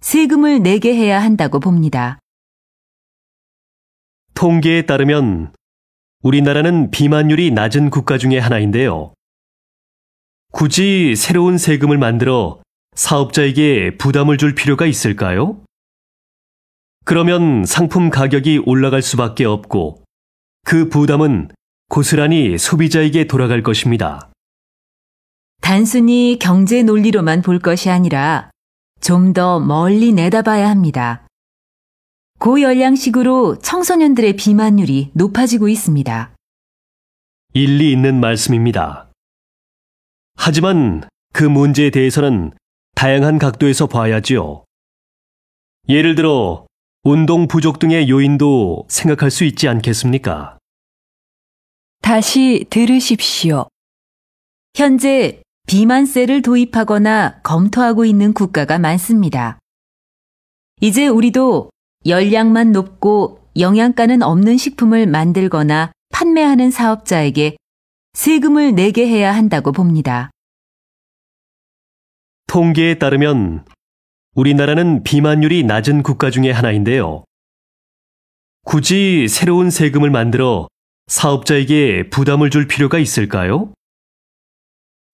[0.00, 2.18] 세금을 내게 해야 한다고 봅니다.
[4.34, 5.52] 통계에 따르면
[6.22, 9.12] 우리나라는 비만율이 낮은 국가 중에 하나인데요.
[10.52, 12.60] 굳이 새로운 세금을 만들어
[12.94, 15.62] 사업자에게 부담을 줄 필요가 있을까요?
[17.04, 20.04] 그러면 상품 가격이 올라갈 수밖에 없고
[20.64, 21.50] 그 부담은
[21.88, 24.30] 고스란히 소비자에게 돌아갈 것입니다.
[25.60, 28.49] 단순히 경제 논리로만 볼 것이 아니라
[29.00, 31.26] 좀 더 멀리 내다봐야 합니다.
[32.38, 36.34] 고열량식으로 청소년들의 비만율이 높아지고 있습니다.
[37.52, 39.10] 일리 있는 말씀입니다.
[40.36, 42.52] 하지만 그 문제에 대해서는
[42.94, 44.64] 다양한 각도에서 봐야지요.
[45.88, 46.66] 예를 들어
[47.02, 50.58] 운동 부족 등의 요인도 생각할 수 있지 않겠습니까?
[52.02, 53.66] 다시 들으십시오.
[54.74, 59.58] 현재 비만세를 도입하거나 검토하고 있는 국가가 많습니다.
[60.80, 61.70] 이제 우리도
[62.06, 67.56] 열량만 높고 영양가는 없는 식품을 만들거나 판매하는 사업자에게
[68.14, 70.30] 세금을 내게 해야 한다고 봅니다.
[72.46, 73.64] 통계에 따르면
[74.34, 77.24] 우리나라는 비만율이 낮은 국가 중에 하나인데요.
[78.64, 80.66] 굳이 새로운 세금을 만들어
[81.06, 83.72] 사업자에게 부담을 줄 필요가 있을까요?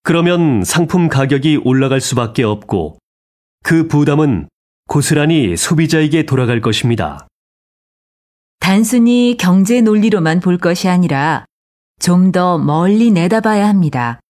[0.07, 2.99] 그러면 상품 가격이 올라갈 수밖에 없고
[3.65, 4.49] 그 부담은
[4.87, 7.27] 고스란히 소비자에게 돌아갈 것입니다.
[8.61, 11.45] 단순히 경제 논리로만 볼 것이 아니라
[11.99, 14.21] 좀 더 멀리 내다봐야 합니다.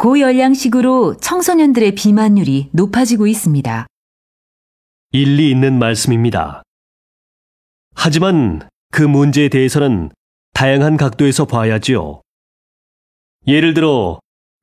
[0.00, 3.86] 고열량식으로 청소년들의 비만율이 높아지고 있습니다.
[5.12, 6.64] 일리 있는 말씀입니다.
[7.94, 10.10] 하지만 그 문제에 대해서는
[10.54, 12.20] 다양한 각도에서 봐야지요.
[13.46, 14.18] 예를 들어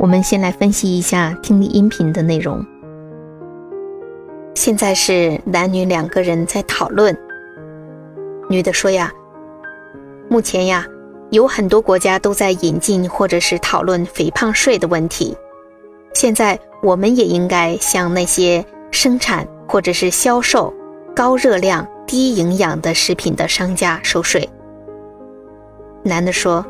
[0.00, 2.64] 我们先来分析一下听力音频的内容。
[4.54, 7.14] 现在是男女两个人在讨论。
[8.48, 9.12] 女的说呀
[10.30, 10.86] ：“目前呀，
[11.28, 15.36] 有很多国家都在引进或者是讨论肥胖税的问题。
[16.14, 20.72] 现在我们也应该向那些生产或者是销售
[21.14, 24.48] 高热量、低营养的食品的商家收税。”
[26.02, 26.64] 男的说。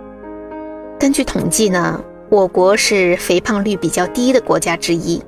[0.98, 1.98] 根据统计呢，
[2.30, 5.20] 我国是肥胖率比较低的国家之一，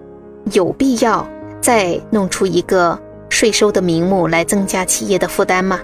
[0.53, 1.27] 有必要
[1.61, 2.97] 再弄出一个
[3.29, 5.81] 税收的名目来增加企业的负担吗？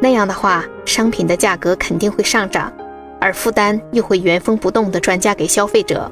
[0.00, 2.72] 那样的话，商品的价格肯定会上涨，
[3.20, 6.10] 而负担又会原封不动地转嫁给消费者。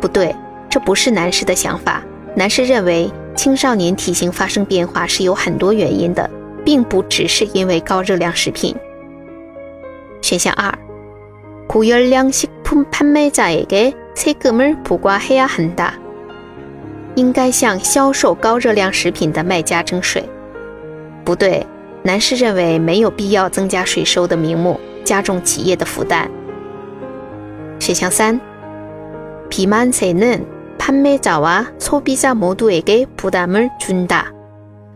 [0.00, 0.34] 不对，
[0.68, 2.02] 这不是男士的想法。
[2.34, 6.28] 男士认为青少年体型发生变化是有很多原因的，
[6.64, 8.76] 并不只是因为高热量食品。
[10.20, 10.72] 选项二，
[11.66, 15.94] 고열량 식품 판매자에게 세금을 부과해야 한다.
[17.14, 20.22] 应该向销售高热量食品的卖家征税。
[21.24, 21.66] 不对，
[22.02, 26.30] 男士认为没有必要增加税收的名目，加重企业的负担。
[27.78, 28.40] 选项三，
[29.50, 30.46] 비만세는
[30.78, 34.26] 판매자와 소비자 모두에게 부담을 준다.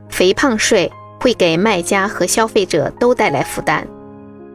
[0.09, 0.91] 肥胖税
[1.21, 3.87] 会给卖家和消费者都带来负担。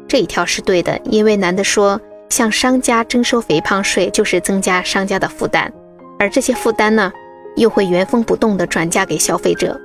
[0.07, 1.99] 这一条是对的，因为男的说
[2.29, 5.71] 向商家征收肥胖税就是增加商家的负担，
[6.19, 7.11] 而这些负担呢，
[7.55, 9.79] 又会原封不动地转嫁给消费者。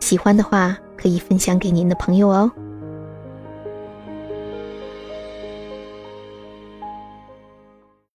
[0.01, 2.51] 喜欢的话可以分享给您的朋友哦。